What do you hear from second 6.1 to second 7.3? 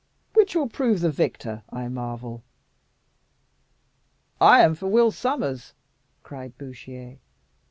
cried Bouchier.